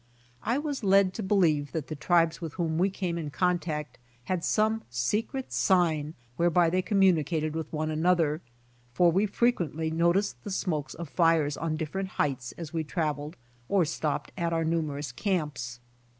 I 0.41 0.57
was 0.57 0.83
led 0.83 1.13
to 1.13 1.21
believe 1.21 1.73
that 1.73 1.85
the 1.85 1.95
tribes 1.95 2.41
with 2.41 2.53
whom 2.53 2.79
we 2.79 2.89
came 2.89 3.19
in 3.19 3.29
contact 3.29 3.99
had 4.23 4.43
some 4.43 4.81
secret 4.89 5.53
sign 5.53 6.15
whereby 6.37 6.71
they 6.71 6.81
communicated 6.81 7.53
with 7.53 7.71
one 7.71 7.91
another, 7.91 8.41
for 8.95 9.11
we 9.11 9.27
frequently 9.27 9.91
noticed 9.91 10.43
the 10.43 10.49
smoke 10.49 10.95
of 10.95 11.07
fires 11.07 11.55
on 11.55 11.77
different 11.77 12.09
heights 12.17 12.51
as 12.57 12.73
we 12.73 12.83
traveled 12.83 13.35
or 13.69 13.85
stopped 13.85 14.31
at 14.35 14.51
our 14.53 14.65
numerous 14.65 15.11
camps. 15.11 15.79